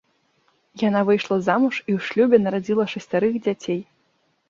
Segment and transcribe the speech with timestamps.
[0.83, 3.81] Яна выйшла замуж і ў шлюбе нарадзіла шасцярых дзяцей.